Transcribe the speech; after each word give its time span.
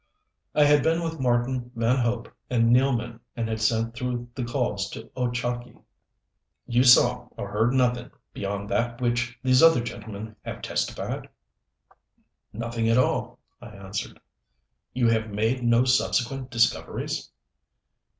I 0.55 0.63
had 0.63 0.81
been 0.81 1.03
with 1.03 1.19
Marten, 1.19 1.69
Van 1.75 1.97
Hope 1.97 2.27
and 2.49 2.75
Nealman 2.75 3.19
and 3.35 3.47
had 3.47 3.61
sent 3.61 3.93
through 3.93 4.29
the 4.33 4.43
calls 4.43 4.89
to 4.89 5.11
Ochakee. 5.15 5.79
"You 6.65 6.83
saw 6.83 7.27
or 7.37 7.51
heard 7.51 7.71
nothing 7.73 8.09
beyond 8.33 8.67
that 8.71 8.99
which 8.99 9.37
these 9.43 9.61
other 9.61 9.83
gentlemen 9.83 10.35
have 10.43 10.63
testified?" 10.63 11.29
"Nothing 12.51 12.89
at 12.89 12.97
all," 12.97 13.37
I 13.61 13.67
answered. 13.75 14.19
"You 14.91 15.07
have 15.09 15.29
made 15.29 15.61
no 15.63 15.85
subsequent 15.85 16.49
discoveries?" 16.49 17.29